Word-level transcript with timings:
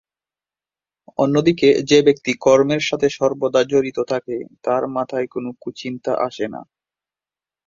অন্যদিকে 1.17 1.69
যে 1.89 1.99
ব্যক্তি 2.03 2.31
কর্মের 2.37 2.81
সাথে 2.89 3.07
সর্বদা 3.09 3.61
জড়িত 3.63 3.97
থাকে 4.11 4.35
তার 4.63 4.83
মাথায় 4.95 5.27
কোনো 5.27 5.49
কুচিন্তা 5.61 6.13
আসে 6.27 6.45
না। 6.47 6.61